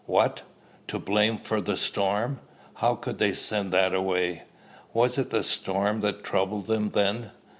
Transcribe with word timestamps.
"What! 0.07 0.41
To 0.87 0.97
blame 0.97 1.37
for 1.37 1.61
the 1.61 1.77
storm? 1.77 2.39
How 2.77 2.95
could 2.95 3.19
they 3.19 3.35
send 3.35 3.71
that 3.73 3.93
away?" 3.93 4.45
"Was 4.93 5.19
it 5.19 5.29
the 5.29 5.43
storm 5.43 6.01
that 6.01 6.23
troubled 6.23 6.65
them 6.65 6.89
then? 6.89 7.29